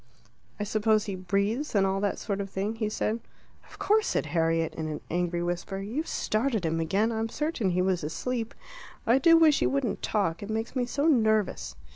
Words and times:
"I 0.59 0.63
suppose 0.63 1.05
he 1.05 1.13
breathes, 1.13 1.75
and 1.75 1.85
all 1.85 1.99
that 1.99 2.17
sort 2.17 2.41
of 2.41 2.49
thing?" 2.49 2.77
he 2.77 2.89
said. 2.89 3.19
"Of 3.69 3.77
course," 3.77 4.07
said 4.07 4.25
Harriet, 4.25 4.73
in 4.73 4.87
an 4.87 5.01
angry 5.11 5.43
whisper. 5.43 5.77
"You've 5.79 6.07
started 6.07 6.65
him 6.65 6.79
again. 6.79 7.11
I'm 7.11 7.29
certain 7.29 7.69
he 7.69 7.83
was 7.83 8.03
asleep. 8.03 8.55
I 9.05 9.19
do 9.19 9.37
wish 9.37 9.61
you 9.61 9.69
wouldn't 9.69 10.01
talk; 10.01 10.41
it 10.41 10.49
makes 10.49 10.75
me 10.75 10.87
so 10.87 11.05
nervous." 11.05 11.75